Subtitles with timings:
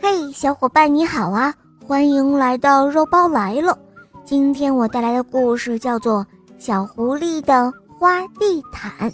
[0.00, 1.54] 嘿，小伙伴你好啊！
[1.86, 3.76] 欢迎来到肉包来了。
[4.24, 6.24] 今天我带来的故事叫做
[6.58, 9.10] 《小狐狸的花地毯》。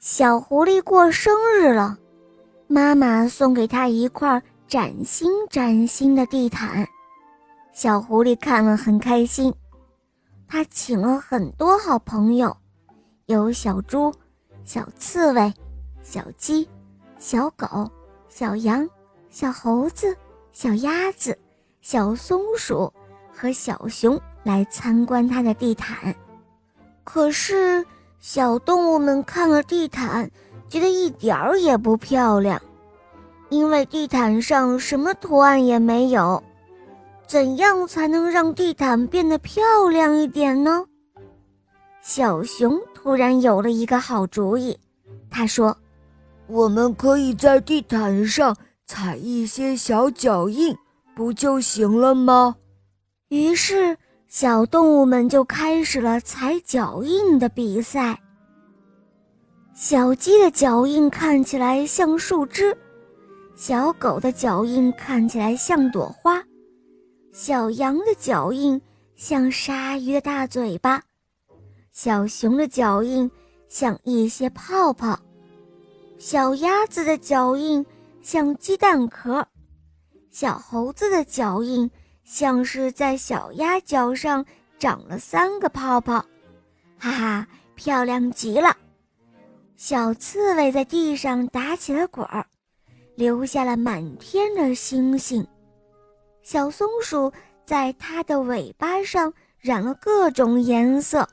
[0.00, 1.98] 小狐狸过生日了，
[2.68, 6.86] 妈妈送给他一块崭新崭新的地毯。
[7.72, 9.52] 小狐狸看了很开心，
[10.46, 12.56] 他请了很多好朋友，
[13.26, 14.12] 有小猪、
[14.64, 15.52] 小刺猬、
[16.02, 16.66] 小鸡。
[17.18, 17.90] 小狗、
[18.28, 18.88] 小羊、
[19.30, 20.14] 小猴子、
[20.52, 21.36] 小鸭子、
[21.80, 22.92] 小松鼠
[23.32, 26.14] 和小熊来参观它的地毯。
[27.04, 27.84] 可是，
[28.20, 30.30] 小动物们看了地毯，
[30.68, 32.60] 觉得一点儿也不漂亮，
[33.48, 36.42] 因为地毯上什么图案也没有。
[37.26, 40.84] 怎样才能让地毯变得漂亮一点呢？
[42.02, 44.78] 小熊突然有了一个好主意，
[45.30, 45.76] 他说。
[46.48, 48.56] 我们可以在地毯上
[48.86, 50.76] 踩一些小脚印，
[51.14, 52.56] 不就行了吗？
[53.28, 53.96] 于是，
[54.28, 58.20] 小动物们就开始了踩脚印的比赛。
[59.74, 62.76] 小鸡的脚印看起来像树枝，
[63.56, 66.42] 小狗的脚印看起来像朵花，
[67.32, 68.80] 小羊的脚印
[69.16, 71.02] 像鲨鱼的大嘴巴，
[71.90, 73.28] 小熊的脚印
[73.68, 75.18] 像一些泡泡。
[76.18, 77.84] 小鸭子的脚印
[78.22, 79.46] 像鸡蛋壳，
[80.30, 81.90] 小猴子的脚印
[82.24, 84.44] 像是在小鸭脚上
[84.78, 86.24] 长了三个泡泡，
[86.98, 88.74] 哈哈，漂亮极了！
[89.76, 92.46] 小刺猬在地上打起了滚儿，
[93.14, 95.46] 留下了满天的星星。
[96.42, 97.30] 小松鼠
[97.66, 101.28] 在它的尾巴上染了各种颜色，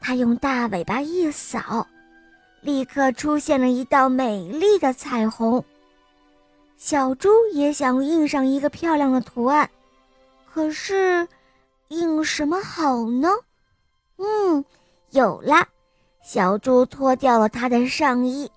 [0.00, 1.86] 它用大尾巴一扫。
[2.60, 5.64] 立刻出现了一道美丽的彩虹。
[6.76, 9.68] 小猪也想印上一个漂亮的图案，
[10.50, 11.28] 可是
[11.88, 13.28] 印什么好呢？
[14.16, 14.64] 嗯，
[15.10, 15.66] 有了！
[16.22, 18.50] 小猪脱掉了它的上衣，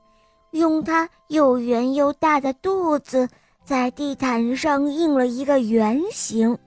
[0.51, 3.27] 用它又圆又大的肚子
[3.63, 6.57] 在地毯上印了一个圆形，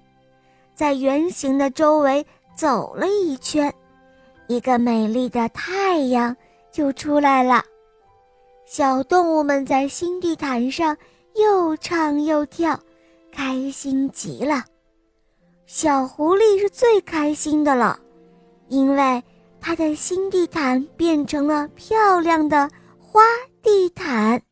[0.74, 3.72] 在圆形的周围走了一圈，
[4.46, 6.34] 一个美丽的太阳。
[6.76, 7.64] 就出来了，
[8.66, 10.94] 小动物们在新地毯上
[11.34, 12.78] 又唱又跳，
[13.32, 14.62] 开心极了。
[15.64, 17.98] 小狐狸是最开心的了，
[18.68, 19.24] 因为
[19.58, 22.68] 它的新地毯变成了漂亮的
[23.00, 23.22] 花
[23.62, 24.42] 地毯。